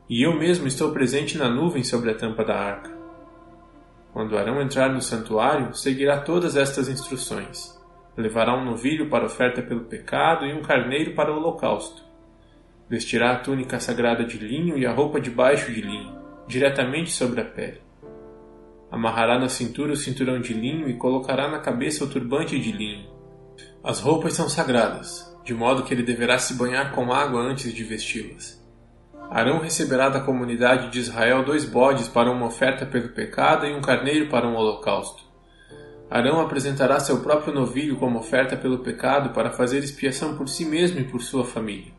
e 0.08 0.22
eu 0.22 0.34
mesmo 0.34 0.66
estou 0.66 0.90
presente 0.90 1.36
na 1.36 1.50
nuvem 1.50 1.84
sobre 1.84 2.10
a 2.10 2.14
tampa 2.14 2.42
da 2.42 2.54
arca. 2.54 2.96
Quando 4.10 4.38
Arão 4.38 4.60
entrar 4.60 4.88
no 4.88 5.02
santuário, 5.02 5.74
seguirá 5.74 6.20
todas 6.20 6.56
estas 6.56 6.88
instruções. 6.88 7.78
Levará 8.16 8.56
um 8.56 8.64
novilho 8.64 9.10
para 9.10 9.26
oferta 9.26 9.62
pelo 9.62 9.84
pecado 9.84 10.46
e 10.46 10.54
um 10.54 10.62
carneiro 10.62 11.14
para 11.14 11.30
o 11.30 11.36
holocausto. 11.36 12.02
Vestirá 12.88 13.32
a 13.32 13.38
túnica 13.38 13.78
sagrada 13.78 14.24
de 14.24 14.38
linho 14.38 14.78
e 14.78 14.86
a 14.86 14.92
roupa 14.92 15.20
de 15.20 15.30
baixo 15.30 15.70
de 15.70 15.82
linho, 15.82 16.17
diretamente 16.48 17.10
sobre 17.10 17.42
a 17.42 17.44
pele. 17.44 17.82
Amarrará 18.90 19.38
na 19.38 19.50
cintura 19.50 19.92
o 19.92 19.96
cinturão 19.96 20.40
de 20.40 20.54
linho 20.54 20.88
e 20.88 20.96
colocará 20.96 21.46
na 21.46 21.58
cabeça 21.58 22.02
o 22.04 22.08
turbante 22.08 22.58
de 22.58 22.72
linho. 22.72 23.06
As 23.84 24.00
roupas 24.00 24.32
são 24.32 24.48
sagradas, 24.48 25.36
de 25.44 25.52
modo 25.52 25.82
que 25.82 25.92
ele 25.92 26.02
deverá 26.02 26.38
se 26.38 26.54
banhar 26.54 26.92
com 26.92 27.12
água 27.12 27.42
antes 27.42 27.72
de 27.72 27.84
vesti-las. 27.84 28.58
Arão 29.30 29.58
receberá 29.60 30.08
da 30.08 30.20
comunidade 30.20 30.90
de 30.90 31.00
Israel 31.00 31.44
dois 31.44 31.66
bodes 31.66 32.08
para 32.08 32.30
uma 32.30 32.46
oferta 32.46 32.86
pelo 32.86 33.10
pecado 33.10 33.66
e 33.66 33.74
um 33.74 33.82
carneiro 33.82 34.30
para 34.30 34.48
um 34.48 34.56
holocausto. 34.56 35.22
Arão 36.10 36.40
apresentará 36.40 36.98
seu 36.98 37.20
próprio 37.20 37.52
novilho 37.52 37.96
como 37.96 38.18
oferta 38.18 38.56
pelo 38.56 38.78
pecado 38.78 39.34
para 39.34 39.50
fazer 39.50 39.80
expiação 39.80 40.34
por 40.34 40.48
si 40.48 40.64
mesmo 40.64 40.98
e 40.98 41.04
por 41.04 41.20
sua 41.20 41.44
família. 41.44 41.97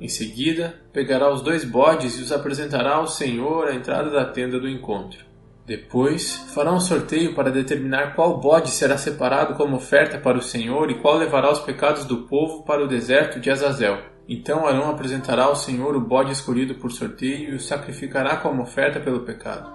Em 0.00 0.08
seguida, 0.08 0.80
pegará 0.94 1.30
os 1.30 1.42
dois 1.42 1.62
bodes 1.62 2.18
e 2.18 2.22
os 2.22 2.32
apresentará 2.32 2.94
ao 2.94 3.06
Senhor 3.06 3.68
à 3.68 3.74
entrada 3.74 4.10
da 4.10 4.24
tenda 4.24 4.58
do 4.58 4.66
encontro. 4.68 5.26
Depois, 5.66 6.36
fará 6.54 6.72
um 6.72 6.80
sorteio 6.80 7.34
para 7.34 7.50
determinar 7.50 8.14
qual 8.14 8.40
bode 8.40 8.70
será 8.70 8.96
separado 8.96 9.54
como 9.54 9.76
oferta 9.76 10.18
para 10.18 10.38
o 10.38 10.42
Senhor 10.42 10.90
e 10.90 10.98
qual 10.98 11.18
levará 11.18 11.52
os 11.52 11.60
pecados 11.60 12.06
do 12.06 12.22
povo 12.22 12.64
para 12.64 12.82
o 12.82 12.88
deserto 12.88 13.38
de 13.38 13.50
Azazel. 13.50 13.98
Então 14.26 14.66
Arão 14.66 14.90
apresentará 14.90 15.44
ao 15.44 15.54
Senhor 15.54 15.94
o 15.94 16.00
bode 16.00 16.32
escolhido 16.32 16.76
por 16.76 16.90
sorteio 16.90 17.50
e 17.50 17.54
o 17.54 17.60
sacrificará 17.60 18.38
como 18.38 18.62
oferta 18.62 18.98
pelo 19.00 19.20
pecado. 19.20 19.70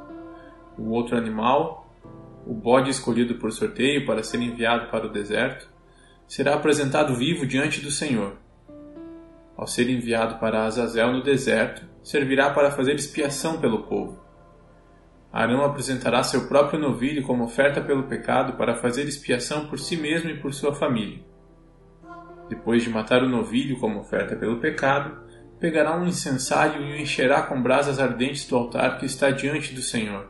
O 0.77 0.89
outro 0.89 1.15
animal, 1.15 1.87
o 2.47 2.53
bode 2.53 2.89
escolhido 2.89 3.35
por 3.35 3.51
sorteio 3.51 4.05
para 4.05 4.23
ser 4.23 4.41
enviado 4.41 4.89
para 4.89 5.05
o 5.05 5.11
deserto, 5.11 5.69
será 6.27 6.55
apresentado 6.55 7.15
vivo 7.15 7.45
diante 7.45 7.79
do 7.79 7.91
Senhor. 7.91 8.43
Ao 9.57 9.65
ser 9.65 9.89
enviado 9.89 10.39
para 10.39 10.65
Azazel 10.65 11.13
no 11.13 11.23
deserto, 11.23 11.83
servirá 12.03 12.49
para 12.49 12.71
fazer 12.71 12.95
expiação 12.95 13.59
pelo 13.59 13.83
povo. 13.83 14.23
Arão 15.31 15.65
apresentará 15.65 16.23
seu 16.23 16.47
próprio 16.47 16.79
novilho 16.79 17.23
como 17.23 17.43
oferta 17.43 17.81
pelo 17.81 18.03
pecado 18.03 18.53
para 18.53 18.75
fazer 18.75 19.03
expiação 19.03 19.67
por 19.67 19.79
si 19.79 19.97
mesmo 19.97 20.29
e 20.29 20.39
por 20.39 20.53
sua 20.53 20.73
família. 20.73 21.19
Depois 22.47 22.83
de 22.83 22.89
matar 22.89 23.23
o 23.23 23.29
novilho 23.29 23.79
como 23.79 23.99
oferta 23.99 24.35
pelo 24.35 24.59
pecado, 24.59 25.17
pegará 25.59 25.97
um 25.97 26.05
incensário 26.05 26.81
e 26.81 26.93
o 26.93 27.01
encherá 27.01 27.41
com 27.41 27.61
brasas 27.61 27.99
ardentes 27.99 28.47
do 28.47 28.55
altar 28.55 28.97
que 28.97 29.05
está 29.05 29.31
diante 29.31 29.73
do 29.73 29.81
Senhor. 29.81 30.29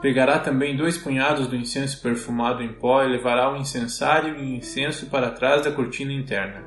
Pegará 0.00 0.38
também 0.38 0.76
dois 0.76 0.98
punhados 0.98 1.46
do 1.46 1.56
incenso 1.56 2.00
perfumado 2.02 2.62
em 2.62 2.72
pó 2.72 3.02
e 3.02 3.08
levará 3.08 3.52
o 3.52 3.56
incensário 3.56 4.36
e 4.36 4.40
o 4.40 4.56
incenso 4.56 5.06
para 5.06 5.30
trás 5.30 5.62
da 5.62 5.72
cortina 5.72 6.12
interna. 6.12 6.64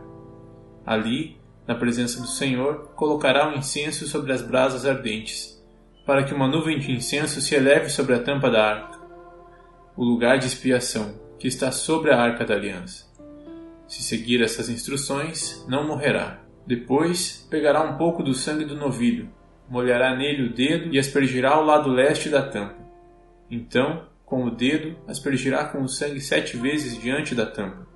Ali, 0.86 1.38
na 1.68 1.76
presença 1.76 2.22
do 2.22 2.28
Senhor, 2.28 2.92
colocará 2.96 3.50
o 3.50 3.58
incenso 3.58 4.08
sobre 4.08 4.32
as 4.32 4.42
brasas 4.42 4.86
ardentes, 4.86 5.62
para 6.06 6.24
que 6.24 6.34
uma 6.34 6.48
nuvem 6.48 6.78
de 6.78 6.92
incenso 6.92 7.42
se 7.42 7.56
eleve 7.56 7.90
sobre 7.90 8.14
a 8.14 8.20
tampa 8.20 8.50
da 8.50 8.64
arca, 8.64 9.00
o 9.98 10.04
lugar 10.04 10.38
de 10.38 10.48
expiação, 10.48 11.20
que 11.40 11.48
está 11.48 11.72
sobre 11.72 12.12
a 12.12 12.22
arca 12.22 12.46
da 12.46 12.54
aliança. 12.54 13.06
Se 13.88 14.04
seguir 14.04 14.42
essas 14.42 14.70
instruções, 14.70 15.66
não 15.68 15.88
morrerá. 15.88 16.40
Depois, 16.66 17.48
pegará 17.50 17.82
um 17.84 17.98
pouco 17.98 18.24
do 18.24 18.34
sangue 18.34 18.66
do 18.66 18.76
novilho, 18.76 19.30
molhará 19.70 20.16
nele 20.16 20.48
o 20.48 20.54
dedo 20.54 20.94
e 20.94 21.00
aspergirá 21.00 21.52
ao 21.52 21.64
lado 21.64 21.90
leste 21.90 22.30
da 22.30 22.42
tampa. 22.42 22.76
Então, 23.50 24.08
com 24.26 24.44
o 24.44 24.52
dedo, 24.52 24.98
aspergirá 25.08 25.66
com 25.66 25.84
o 25.84 25.90
sangue 25.90 26.20
sete 26.20 26.58
vezes 26.58 27.00
diante 27.00 27.36
da 27.36 27.46
tampa. 27.46 27.88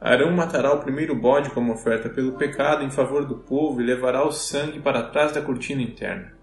Arão 0.00 0.30
matará 0.30 0.72
o 0.74 0.80
primeiro 0.80 1.14
bode 1.14 1.50
como 1.50 1.72
oferta 1.72 2.08
pelo 2.08 2.32
pecado 2.32 2.84
em 2.84 2.90
favor 2.90 3.24
do 3.24 3.36
povo 3.36 3.80
e 3.80 3.84
levará 3.84 4.26
o 4.26 4.30
sangue 4.30 4.78
para 4.78 5.02
trás 5.04 5.32
da 5.32 5.40
cortina 5.40 5.80
interna. 5.80 6.34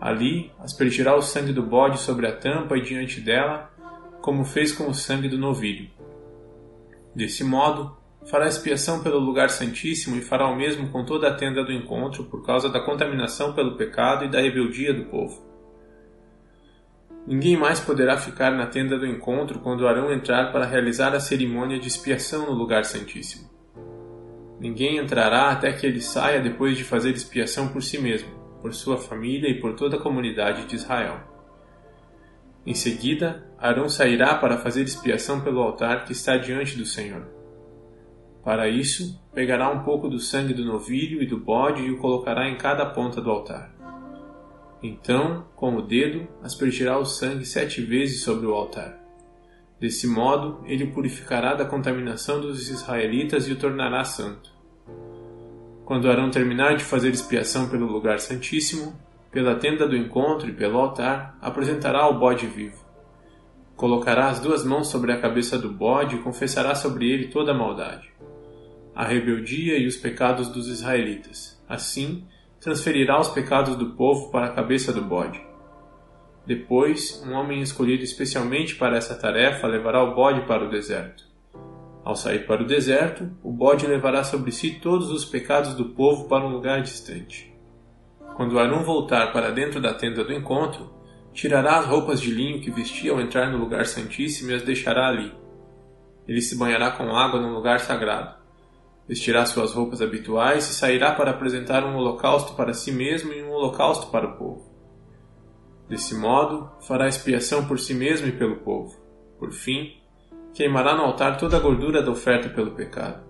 Ali, 0.00 0.50
aspergirá 0.58 1.14
o 1.14 1.22
sangue 1.22 1.52
do 1.52 1.62
bode 1.62 1.98
sobre 1.98 2.26
a 2.26 2.36
tampa 2.36 2.76
e 2.76 2.82
diante 2.82 3.20
dela, 3.20 3.70
como 4.20 4.44
fez 4.44 4.72
com 4.72 4.88
o 4.88 4.94
sangue 4.94 5.28
do 5.28 5.38
novilho. 5.38 5.90
Desse 7.14 7.44
modo, 7.44 7.96
fará 8.26 8.46
expiação 8.46 9.02
pelo 9.02 9.18
lugar 9.18 9.50
santíssimo 9.50 10.16
e 10.16 10.22
fará 10.22 10.48
o 10.48 10.56
mesmo 10.56 10.88
com 10.88 11.04
toda 11.04 11.28
a 11.28 11.34
tenda 11.34 11.62
do 11.62 11.72
encontro 11.72 12.24
por 12.24 12.44
causa 12.44 12.68
da 12.68 12.80
contaminação 12.80 13.52
pelo 13.52 13.76
pecado 13.76 14.24
e 14.24 14.30
da 14.30 14.40
rebeldia 14.40 14.92
do 14.92 15.04
povo. 15.04 15.45
Ninguém 17.26 17.56
mais 17.56 17.80
poderá 17.80 18.16
ficar 18.16 18.52
na 18.52 18.66
tenda 18.66 18.96
do 18.96 19.04
encontro 19.04 19.58
quando 19.58 19.88
Arão 19.88 20.12
entrar 20.12 20.52
para 20.52 20.64
realizar 20.64 21.12
a 21.12 21.18
cerimônia 21.18 21.78
de 21.78 21.88
expiação 21.88 22.46
no 22.46 22.52
lugar 22.52 22.84
santíssimo. 22.84 23.50
Ninguém 24.60 24.98
entrará 24.98 25.50
até 25.50 25.72
que 25.72 25.84
ele 25.84 26.00
saia 26.00 26.40
depois 26.40 26.76
de 26.76 26.84
fazer 26.84 27.10
expiação 27.10 27.68
por 27.68 27.82
si 27.82 27.98
mesmo, 27.98 28.30
por 28.62 28.72
sua 28.72 28.96
família 28.96 29.50
e 29.50 29.60
por 29.60 29.74
toda 29.74 29.96
a 29.96 30.00
comunidade 30.00 30.66
de 30.66 30.76
Israel. 30.76 31.20
Em 32.64 32.74
seguida, 32.74 33.44
Arão 33.58 33.88
sairá 33.88 34.36
para 34.36 34.58
fazer 34.58 34.82
expiação 34.82 35.40
pelo 35.40 35.60
altar 35.60 36.04
que 36.04 36.12
está 36.12 36.36
diante 36.36 36.76
do 36.76 36.84
Senhor. 36.84 37.26
Para 38.44 38.68
isso, 38.68 39.20
pegará 39.34 39.68
um 39.68 39.82
pouco 39.82 40.08
do 40.08 40.20
sangue 40.20 40.54
do 40.54 40.64
novilho 40.64 41.20
e 41.20 41.26
do 41.26 41.38
bode 41.38 41.82
e 41.82 41.90
o 41.90 41.98
colocará 41.98 42.48
em 42.48 42.56
cada 42.56 42.86
ponta 42.86 43.20
do 43.20 43.30
altar. 43.30 43.75
Então, 44.86 45.44
com 45.56 45.74
o 45.74 45.82
dedo, 45.82 46.28
aspergirá 46.44 46.96
o 46.96 47.04
sangue 47.04 47.44
sete 47.44 47.80
vezes 47.80 48.22
sobre 48.22 48.46
o 48.46 48.54
altar. 48.54 48.96
Desse 49.80 50.06
modo, 50.06 50.62
ele 50.64 50.84
o 50.84 50.92
purificará 50.92 51.54
da 51.54 51.64
contaminação 51.64 52.40
dos 52.40 52.70
israelitas 52.70 53.48
e 53.48 53.52
o 53.52 53.56
tornará 53.56 54.04
santo. 54.04 54.48
Quando 55.84 56.08
Arão 56.08 56.30
terminar 56.30 56.76
de 56.76 56.84
fazer 56.84 57.10
expiação 57.10 57.68
pelo 57.68 57.86
lugar 57.86 58.20
santíssimo, 58.20 58.94
pela 59.32 59.56
tenda 59.56 59.88
do 59.88 59.96
encontro 59.96 60.48
e 60.48 60.52
pelo 60.52 60.78
altar, 60.78 61.36
apresentará 61.42 62.08
o 62.08 62.20
bode 62.20 62.46
vivo. 62.46 62.86
Colocará 63.74 64.28
as 64.28 64.38
duas 64.38 64.64
mãos 64.64 64.86
sobre 64.86 65.10
a 65.10 65.20
cabeça 65.20 65.58
do 65.58 65.68
bode 65.68 66.14
e 66.14 66.22
confessará 66.22 66.76
sobre 66.76 67.10
ele 67.10 67.26
toda 67.26 67.50
a 67.50 67.58
maldade, 67.58 68.08
a 68.94 69.04
rebeldia 69.04 69.76
e 69.78 69.86
os 69.86 69.96
pecados 69.96 70.48
dos 70.48 70.68
israelitas. 70.68 71.60
Assim, 71.68 72.24
transferirá 72.60 73.20
os 73.20 73.28
pecados 73.28 73.76
do 73.76 73.90
povo 73.90 74.30
para 74.30 74.46
a 74.46 74.52
cabeça 74.52 74.92
do 74.92 75.02
bode. 75.02 75.40
Depois, 76.46 77.22
um 77.26 77.32
homem 77.32 77.60
escolhido 77.60 78.04
especialmente 78.04 78.76
para 78.76 78.96
essa 78.96 79.14
tarefa 79.14 79.66
levará 79.66 80.02
o 80.02 80.14
bode 80.14 80.46
para 80.46 80.64
o 80.64 80.70
deserto. 80.70 81.24
Ao 82.04 82.14
sair 82.14 82.46
para 82.46 82.62
o 82.62 82.66
deserto, 82.66 83.28
o 83.42 83.50
bode 83.50 83.84
levará 83.84 84.22
sobre 84.22 84.52
si 84.52 84.78
todos 84.78 85.10
os 85.10 85.24
pecados 85.24 85.74
do 85.74 85.86
povo 85.86 86.28
para 86.28 86.46
um 86.46 86.50
lugar 86.50 86.80
distante. 86.80 87.52
Quando 88.36 88.60
Arão 88.60 88.84
voltar 88.84 89.32
para 89.32 89.50
dentro 89.50 89.80
da 89.80 89.92
tenda 89.92 90.22
do 90.22 90.32
encontro, 90.32 90.94
tirará 91.32 91.78
as 91.78 91.86
roupas 91.86 92.20
de 92.20 92.30
linho 92.30 92.60
que 92.60 92.70
vestia 92.70 93.10
ao 93.10 93.20
entrar 93.20 93.50
no 93.50 93.58
lugar 93.58 93.86
santíssimo 93.86 94.52
e 94.52 94.54
as 94.54 94.62
deixará 94.62 95.08
ali. 95.08 95.32
Ele 96.28 96.40
se 96.40 96.56
banhará 96.56 96.92
com 96.92 97.10
água 97.10 97.40
no 97.40 97.52
lugar 97.52 97.80
sagrado. 97.80 98.36
Vestirá 99.08 99.46
suas 99.46 99.72
roupas 99.72 100.02
habituais 100.02 100.68
e 100.68 100.74
sairá 100.74 101.12
para 101.12 101.30
apresentar 101.30 101.84
um 101.84 101.96
holocausto 101.96 102.54
para 102.54 102.74
si 102.74 102.90
mesmo 102.90 103.32
e 103.32 103.42
um 103.42 103.52
holocausto 103.52 104.08
para 104.10 104.26
o 104.26 104.36
povo. 104.36 104.76
Desse 105.88 106.16
modo, 106.16 106.68
fará 106.80 107.06
expiação 107.06 107.66
por 107.66 107.78
si 107.78 107.94
mesmo 107.94 108.26
e 108.26 108.32
pelo 108.32 108.56
povo. 108.56 108.96
Por 109.38 109.52
fim, 109.52 109.92
queimará 110.52 110.96
no 110.96 111.02
altar 111.02 111.36
toda 111.36 111.56
a 111.56 111.60
gordura 111.60 112.02
da 112.02 112.10
oferta 112.10 112.48
pelo 112.48 112.72
pecado. 112.72 113.24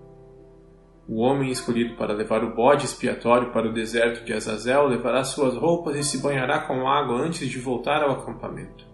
O 1.07 1.21
homem 1.21 1.51
escolhido 1.51 1.95
para 1.95 2.13
levar 2.13 2.43
o 2.43 2.55
bode 2.55 2.85
expiatório 2.85 3.51
para 3.53 3.69
o 3.69 3.73
deserto 3.73 4.25
de 4.25 4.33
Azazel 4.33 4.87
levará 4.87 5.23
suas 5.23 5.55
roupas 5.55 5.95
e 5.95 6.03
se 6.03 6.21
banhará 6.21 6.59
com 6.59 6.87
água 6.87 7.21
antes 7.21 7.47
de 7.47 7.59
voltar 7.59 8.01
ao 8.01 8.11
acampamento. 8.11 8.85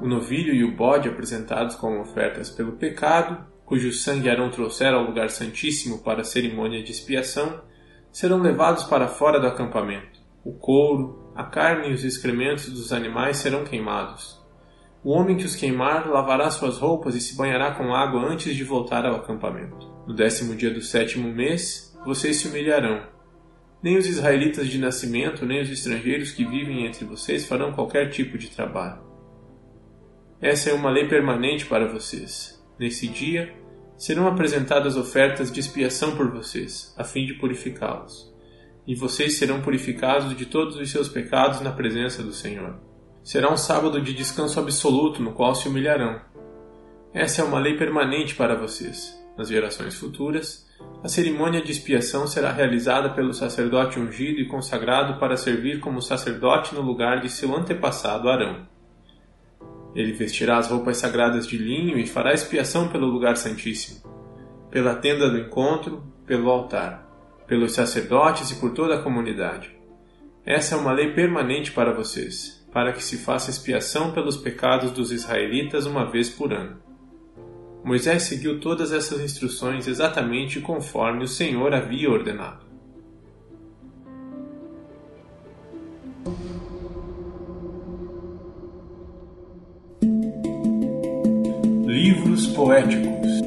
O 0.00 0.08
novilho 0.08 0.52
e 0.52 0.64
o 0.64 0.76
bode 0.76 1.08
apresentados 1.08 1.76
como 1.76 2.00
ofertas 2.00 2.50
pelo 2.50 2.72
pecado, 2.72 3.46
cujo 3.64 3.92
sangue 3.92 4.28
Arão 4.28 4.50
trouxer 4.50 4.92
ao 4.92 5.04
lugar 5.04 5.30
santíssimo 5.30 5.98
para 5.98 6.20
a 6.20 6.24
cerimônia 6.24 6.82
de 6.82 6.92
expiação, 6.92 7.62
serão 8.12 8.40
levados 8.40 8.84
para 8.84 9.08
fora 9.08 9.40
do 9.40 9.46
acampamento. 9.46 10.20
O 10.44 10.52
couro, 10.52 11.32
a 11.34 11.44
carne 11.44 11.88
e 11.88 11.94
os 11.94 12.04
excrementos 12.04 12.68
dos 12.68 12.92
animais 12.92 13.38
serão 13.38 13.64
queimados. 13.64 14.42
O 15.02 15.10
homem 15.10 15.36
que 15.36 15.44
os 15.44 15.56
queimar 15.56 16.08
lavará 16.08 16.50
suas 16.50 16.78
roupas 16.78 17.14
e 17.14 17.20
se 17.20 17.36
banhará 17.36 17.72
com 17.72 17.94
água 17.94 18.26
antes 18.26 18.54
de 18.54 18.64
voltar 18.64 19.04
ao 19.04 19.16
acampamento. 19.16 19.92
No 20.06 20.14
décimo 20.14 20.54
dia 20.54 20.72
do 20.72 20.80
sétimo 20.80 21.28
mês, 21.28 21.94
vocês 22.04 22.36
se 22.36 22.48
humilharão. 22.48 23.06
Nem 23.82 23.98
os 23.98 24.06
israelitas 24.06 24.68
de 24.68 24.78
nascimento, 24.78 25.44
nem 25.44 25.60
os 25.60 25.70
estrangeiros 25.70 26.30
que 26.30 26.44
vivem 26.44 26.86
entre 26.86 27.04
vocês 27.04 27.46
farão 27.46 27.72
qualquer 27.72 28.10
tipo 28.10 28.38
de 28.38 28.48
trabalho. 28.48 29.02
Essa 30.40 30.70
é 30.70 30.72
uma 30.72 30.90
lei 30.90 31.06
permanente 31.08 31.66
para 31.66 31.86
vocês. 31.86 32.53
Nesse 32.78 33.06
dia, 33.06 33.54
serão 33.96 34.26
apresentadas 34.26 34.96
ofertas 34.96 35.50
de 35.50 35.60
expiação 35.60 36.16
por 36.16 36.30
vocês, 36.30 36.94
a 36.96 37.04
fim 37.04 37.26
de 37.26 37.34
purificá-los. 37.34 38.32
E 38.86 38.94
vocês 38.94 39.38
serão 39.38 39.62
purificados 39.62 40.36
de 40.36 40.46
todos 40.46 40.76
os 40.76 40.90
seus 40.90 41.08
pecados 41.08 41.60
na 41.60 41.72
presença 41.72 42.22
do 42.22 42.32
Senhor. 42.32 42.78
Será 43.22 43.52
um 43.52 43.56
sábado 43.56 44.00
de 44.00 44.12
descanso 44.12 44.60
absoluto 44.60 45.22
no 45.22 45.32
qual 45.32 45.54
se 45.54 45.68
humilharão. 45.68 46.20
Essa 47.12 47.42
é 47.42 47.44
uma 47.44 47.60
lei 47.60 47.76
permanente 47.76 48.34
para 48.34 48.54
vocês 48.56 49.24
nas 49.36 49.48
gerações 49.48 49.94
futuras, 49.96 50.64
a 51.02 51.08
cerimônia 51.08 51.60
de 51.60 51.70
expiação 51.70 52.26
será 52.26 52.52
realizada 52.52 53.10
pelo 53.10 53.34
sacerdote 53.34 53.98
ungido 53.98 54.40
e 54.40 54.46
consagrado 54.46 55.18
para 55.18 55.36
servir 55.36 55.80
como 55.80 56.00
sacerdote 56.00 56.74
no 56.74 56.80
lugar 56.80 57.20
de 57.20 57.28
seu 57.28 57.54
antepassado 57.54 58.28
Arão. 58.28 58.66
Ele 59.94 60.12
vestirá 60.12 60.58
as 60.58 60.68
roupas 60.68 60.96
sagradas 60.96 61.46
de 61.46 61.56
linho 61.56 61.98
e 61.98 62.06
fará 62.06 62.32
expiação 62.32 62.88
pelo 62.88 63.06
lugar 63.06 63.36
santíssimo, 63.36 64.00
pela 64.70 64.94
tenda 64.94 65.30
do 65.30 65.38
encontro, 65.38 66.02
pelo 66.26 66.50
altar, 66.50 67.08
pelos 67.46 67.72
sacerdotes 67.72 68.50
e 68.50 68.56
por 68.56 68.72
toda 68.72 68.96
a 68.96 69.02
comunidade. 69.02 69.70
Essa 70.44 70.74
é 70.74 70.78
uma 70.78 70.92
lei 70.92 71.12
permanente 71.12 71.70
para 71.72 71.92
vocês, 71.92 72.66
para 72.72 72.92
que 72.92 73.02
se 73.02 73.18
faça 73.18 73.50
expiação 73.50 74.12
pelos 74.12 74.36
pecados 74.36 74.90
dos 74.90 75.12
israelitas 75.12 75.86
uma 75.86 76.10
vez 76.10 76.28
por 76.28 76.52
ano. 76.52 76.82
Moisés 77.84 78.22
seguiu 78.22 78.60
todas 78.60 78.92
essas 78.92 79.20
instruções 79.20 79.86
exatamente 79.86 80.60
conforme 80.60 81.24
o 81.24 81.28
Senhor 81.28 81.74
havia 81.74 82.10
ordenado. 82.10 82.63
Livros 92.06 92.48
poéticos 92.48 93.40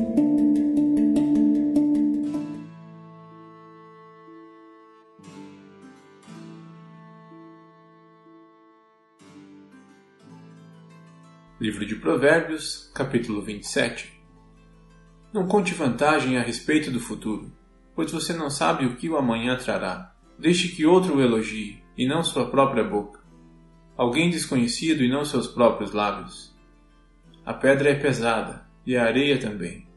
Livro 11.61 11.85
de 11.85 11.97
Provérbios, 11.97 12.91
capítulo 12.96 13.43
27 13.43 14.20
não 15.31 15.48
conte 15.48 15.75
vantagem 15.75 16.35
a 16.37 16.41
respeito 16.41 16.89
do 16.89 17.00
futuro, 17.00 17.53
pois 17.93 18.11
você 18.11 18.33
não 18.33 18.50
sabe 18.50 18.87
o 18.87 18.96
que 18.96 19.07
o 19.07 19.17
amanhã 19.17 19.55
trará. 19.55 20.15
Deixe 20.39 20.70
que 20.70 20.83
outro 20.83 21.17
o 21.17 21.22
elogie, 21.22 21.83
e 21.96 22.07
não 22.07 22.24
sua 22.24 22.50
própria 22.50 22.83
boca. 22.83 23.20
Alguém 23.96 24.31
desconhecido 24.31 25.03
e 25.03 25.09
não 25.11 25.24
seus 25.24 25.46
próprios 25.46 25.91
lábios. 25.91 26.56
A 27.48 27.53
pedra 27.53 27.90
é 27.90 27.96
pesada, 27.96 28.66
e 28.86 28.98
a 28.98 29.05
areia 29.05 29.40
também. 29.40 29.88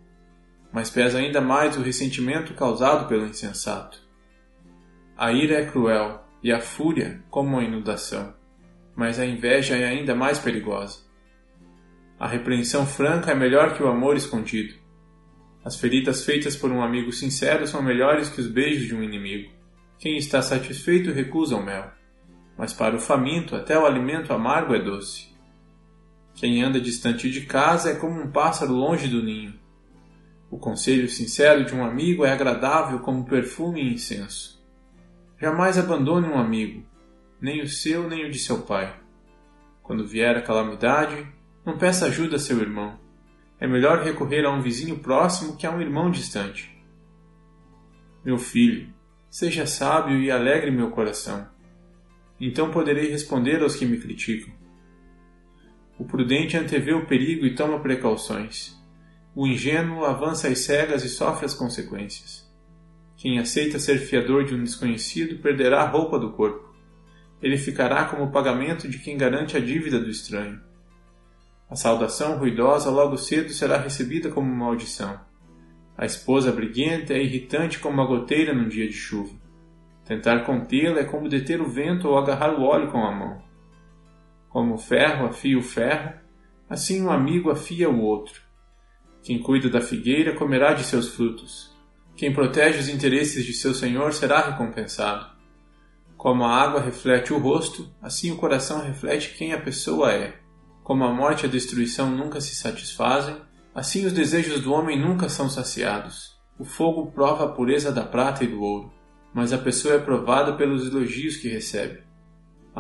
Mas 0.72 0.88
pesa 0.88 1.18
ainda 1.18 1.40
mais 1.40 1.76
o 1.76 1.82
ressentimento 1.82 2.54
causado 2.54 3.08
pelo 3.08 3.26
insensato. 3.26 4.00
A 5.18 5.32
ira 5.32 5.56
é 5.56 5.66
cruel, 5.66 6.24
e 6.44 6.52
a 6.52 6.60
fúria 6.60 7.24
como 7.28 7.58
a 7.58 7.64
inundação. 7.64 8.32
Mas 8.94 9.18
a 9.18 9.26
inveja 9.26 9.76
é 9.76 9.84
ainda 9.84 10.14
mais 10.14 10.38
perigosa. 10.38 11.00
A 12.20 12.28
repreensão 12.28 12.86
franca 12.86 13.32
é 13.32 13.34
melhor 13.34 13.74
que 13.74 13.82
o 13.82 13.88
amor 13.88 14.16
escondido. 14.16 14.74
As 15.64 15.74
feridas 15.74 16.24
feitas 16.24 16.54
por 16.54 16.70
um 16.70 16.80
amigo 16.80 17.10
sincero 17.10 17.66
são 17.66 17.82
melhores 17.82 18.28
que 18.28 18.40
os 18.40 18.46
beijos 18.46 18.86
de 18.86 18.94
um 18.94 19.02
inimigo. 19.02 19.50
Quem 19.98 20.16
está 20.16 20.40
satisfeito 20.40 21.10
recusa 21.10 21.56
o 21.56 21.64
mel, 21.64 21.90
mas 22.56 22.72
para 22.72 22.94
o 22.94 23.00
faminto 23.00 23.56
até 23.56 23.76
o 23.76 23.84
alimento 23.84 24.32
amargo 24.32 24.72
é 24.72 24.80
doce. 24.80 25.29
Quem 26.40 26.62
anda 26.62 26.80
distante 26.80 27.30
de 27.30 27.42
casa 27.42 27.90
é 27.90 27.94
como 27.94 28.18
um 28.18 28.30
pássaro 28.30 28.72
longe 28.72 29.06
do 29.06 29.22
ninho. 29.22 29.52
O 30.50 30.58
conselho 30.58 31.08
sincero 31.08 31.64
de 31.64 31.74
um 31.74 31.84
amigo 31.84 32.24
é 32.24 32.32
agradável 32.32 33.00
como 33.00 33.26
perfume 33.26 33.82
e 33.82 33.92
incenso. 33.92 34.58
Jamais 35.38 35.78
abandone 35.78 36.26
um 36.26 36.38
amigo, 36.38 36.82
nem 37.40 37.60
o 37.60 37.68
seu 37.68 38.08
nem 38.08 38.24
o 38.24 38.30
de 38.30 38.38
seu 38.38 38.62
pai. 38.62 38.98
Quando 39.82 40.06
vier 40.06 40.34
a 40.34 40.42
calamidade, 40.42 41.26
não 41.64 41.76
peça 41.76 42.06
ajuda 42.06 42.36
a 42.36 42.40
seu 42.40 42.58
irmão 42.58 42.98
é 43.60 43.66
melhor 43.66 44.02
recorrer 44.02 44.46
a 44.46 44.50
um 44.50 44.62
vizinho 44.62 44.98
próximo 44.98 45.54
que 45.54 45.66
a 45.66 45.70
um 45.70 45.82
irmão 45.82 46.10
distante. 46.10 46.74
Meu 48.24 48.38
filho, 48.38 48.88
seja 49.28 49.66
sábio 49.66 50.18
e 50.18 50.30
alegre 50.30 50.70
meu 50.70 50.90
coração. 50.90 51.46
Então 52.40 52.70
poderei 52.70 53.10
responder 53.10 53.62
aos 53.62 53.76
que 53.76 53.84
me 53.84 53.98
criticam. 53.98 54.59
O 56.00 56.04
prudente 56.06 56.56
antevê 56.56 56.94
o 56.94 57.04
perigo 57.04 57.44
e 57.44 57.54
toma 57.54 57.78
precauções. 57.78 58.74
O 59.36 59.46
ingênuo 59.46 60.06
avança 60.06 60.48
às 60.48 60.60
cegas 60.60 61.04
e 61.04 61.10
sofre 61.10 61.44
as 61.44 61.52
consequências. 61.52 62.50
Quem 63.18 63.38
aceita 63.38 63.78
ser 63.78 63.98
fiador 63.98 64.46
de 64.46 64.54
um 64.54 64.64
desconhecido 64.64 65.42
perderá 65.42 65.82
a 65.82 65.86
roupa 65.86 66.18
do 66.18 66.32
corpo. 66.32 66.74
Ele 67.42 67.58
ficará 67.58 68.06
como 68.06 68.32
pagamento 68.32 68.88
de 68.88 68.98
quem 68.98 69.18
garante 69.18 69.58
a 69.58 69.60
dívida 69.60 70.00
do 70.00 70.08
estranho. 70.08 70.58
A 71.68 71.76
saudação 71.76 72.38
ruidosa 72.38 72.88
logo 72.88 73.18
cedo 73.18 73.50
será 73.50 73.76
recebida 73.76 74.30
como 74.30 74.50
maldição. 74.50 75.20
A 75.98 76.06
esposa 76.06 76.50
briguenta 76.50 77.12
é 77.12 77.22
irritante 77.22 77.78
como 77.78 77.96
uma 77.96 78.06
goteira 78.06 78.54
num 78.54 78.68
dia 78.68 78.86
de 78.86 78.94
chuva. 78.94 79.34
Tentar 80.06 80.46
contê-la 80.46 81.00
é 81.00 81.04
como 81.04 81.28
deter 81.28 81.60
o 81.60 81.68
vento 81.68 82.08
ou 82.08 82.16
agarrar 82.16 82.58
o 82.58 82.62
óleo 82.62 82.90
com 82.90 83.04
a 83.04 83.12
mão. 83.14 83.49
Como 84.50 84.74
o 84.74 84.78
ferro 84.78 85.26
afia 85.26 85.56
o 85.56 85.62
ferro, 85.62 86.12
assim 86.68 87.00
um 87.00 87.10
amigo 87.10 87.50
afia 87.50 87.88
o 87.88 88.00
outro. 88.00 88.42
Quem 89.22 89.40
cuida 89.40 89.70
da 89.70 89.80
figueira 89.80 90.34
comerá 90.34 90.74
de 90.74 90.82
seus 90.82 91.08
frutos. 91.08 91.72
Quem 92.16 92.34
protege 92.34 92.80
os 92.80 92.88
interesses 92.88 93.46
de 93.46 93.52
seu 93.52 93.72
senhor 93.72 94.12
será 94.12 94.40
recompensado. 94.50 95.24
Como 96.16 96.42
a 96.42 96.52
água 96.52 96.80
reflete 96.80 97.32
o 97.32 97.38
rosto, 97.38 97.88
assim 98.02 98.32
o 98.32 98.36
coração 98.36 98.82
reflete 98.82 99.36
quem 99.38 99.52
a 99.52 99.60
pessoa 99.60 100.12
é. 100.12 100.40
Como 100.82 101.04
a 101.04 101.14
morte 101.14 101.44
e 101.44 101.46
a 101.46 101.50
destruição 101.50 102.10
nunca 102.10 102.40
se 102.40 102.56
satisfazem, 102.56 103.36
assim 103.72 104.04
os 104.04 104.12
desejos 104.12 104.60
do 104.60 104.72
homem 104.72 105.00
nunca 105.00 105.28
são 105.28 105.48
saciados. 105.48 106.36
O 106.58 106.64
fogo 106.64 107.12
prova 107.12 107.44
a 107.44 107.52
pureza 107.52 107.92
da 107.92 108.02
prata 108.02 108.42
e 108.42 108.48
do 108.48 108.60
ouro, 108.60 108.92
mas 109.32 109.52
a 109.52 109.58
pessoa 109.58 109.94
é 109.94 109.98
provada 109.98 110.54
pelos 110.54 110.88
elogios 110.88 111.36
que 111.36 111.48
recebe. 111.48 112.09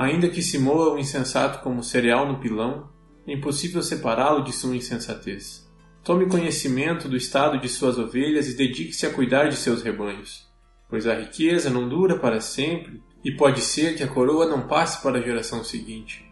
Ainda 0.00 0.30
que 0.30 0.40
se 0.40 0.58
moa 0.58 0.94
o 0.94 0.98
insensato 0.98 1.62
como 1.62 1.82
cereal 1.82 2.26
no 2.26 2.38
pilão, 2.38 2.88
é 3.26 3.34
impossível 3.34 3.82
separá-lo 3.82 4.42
de 4.42 4.50
sua 4.50 4.74
insensatez. 4.74 5.70
Tome 6.02 6.24
conhecimento 6.24 7.06
do 7.06 7.18
estado 7.18 7.60
de 7.60 7.68
suas 7.68 7.98
ovelhas 7.98 8.48
e 8.48 8.56
dedique-se 8.56 9.04
a 9.04 9.12
cuidar 9.12 9.50
de 9.50 9.56
seus 9.56 9.82
rebanhos, 9.82 10.48
pois 10.88 11.06
a 11.06 11.14
riqueza 11.14 11.68
não 11.68 11.86
dura 11.86 12.18
para 12.18 12.40
sempre 12.40 13.02
e 13.22 13.30
pode 13.36 13.60
ser 13.60 13.94
que 13.94 14.02
a 14.02 14.08
coroa 14.08 14.48
não 14.48 14.66
passe 14.66 15.02
para 15.02 15.18
a 15.18 15.22
geração 15.22 15.62
seguinte. 15.62 16.24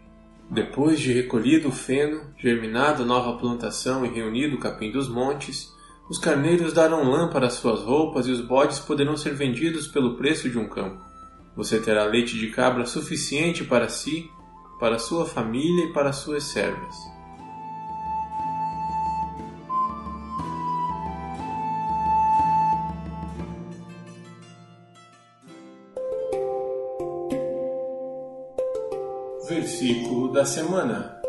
Depois 0.49 0.99
de 0.99 1.13
recolhido 1.13 1.69
o 1.69 1.71
feno, 1.71 2.33
germinado 2.39 3.05
nova 3.05 3.37
plantação 3.37 4.03
e 4.03 4.09
reunido 4.09 4.55
o 4.55 4.59
capim 4.59 4.91
dos 4.91 5.07
montes, 5.07 5.71
os 6.09 6.17
carneiros 6.17 6.73
darão 6.73 7.07
lã 7.07 7.29
para 7.29 7.51
suas 7.51 7.81
roupas 7.81 8.25
e 8.25 8.31
os 8.31 8.41
bodes 8.41 8.79
poderão 8.79 9.15
ser 9.15 9.35
vendidos 9.35 9.87
pelo 9.87 10.17
preço 10.17 10.49
de 10.49 10.57
um 10.57 10.67
campo. 10.67 11.08
Você 11.59 11.77
terá 11.77 12.05
leite 12.05 12.37
de 12.37 12.47
cabra 12.51 12.85
suficiente 12.85 13.65
para 13.65 13.89
si, 13.89 14.31
para 14.79 14.97
sua 14.97 15.25
família 15.25 15.87
e 15.87 15.91
para 15.91 16.13
suas 16.13 16.45
servas. 16.45 16.95
Versículo 29.49 30.31
da 30.31 30.45
semana. 30.45 31.21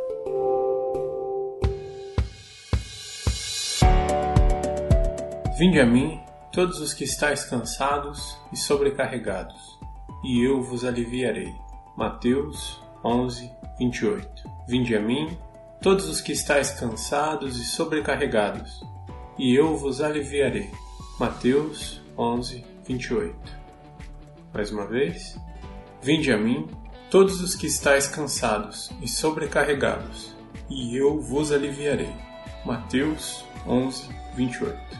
Vinde 5.58 5.80
a 5.80 5.84
mim, 5.84 6.20
todos 6.52 6.78
os 6.78 6.94
que 6.94 7.02
estáis 7.02 7.42
cansados 7.42 8.38
e 8.52 8.56
sobrecarregados, 8.56 9.79
e 10.22 10.42
eu 10.42 10.62
vos 10.62 10.84
aliviarei. 10.84 11.54
Mateus 11.96 12.80
11, 13.04 13.50
28. 13.78 14.28
Vinde 14.68 14.94
a 14.94 15.00
mim, 15.00 15.36
todos 15.82 16.08
os 16.08 16.20
que 16.20 16.32
estáis 16.32 16.70
cansados 16.70 17.58
e 17.58 17.64
sobrecarregados, 17.64 18.82
e 19.38 19.54
eu 19.54 19.76
vos 19.76 20.00
aliviarei. 20.00 20.70
Mateus 21.18 22.00
11, 22.16 22.64
28. 22.86 23.34
Mais 24.52 24.70
uma 24.70 24.86
vez. 24.86 25.38
Vinde 26.02 26.32
a 26.32 26.38
mim, 26.38 26.68
todos 27.10 27.40
os 27.40 27.54
que 27.54 27.66
estáis 27.66 28.06
cansados 28.06 28.90
e 29.02 29.08
sobrecarregados, 29.08 30.34
e 30.68 30.96
eu 30.96 31.20
vos 31.20 31.52
aliviarei. 31.52 32.14
Mateus 32.64 33.44
11, 33.66 34.08
28. 34.34 34.99